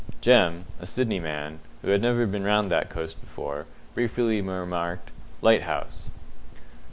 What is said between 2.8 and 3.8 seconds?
coast before